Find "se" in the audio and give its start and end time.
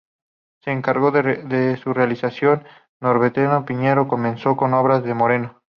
0.63-0.71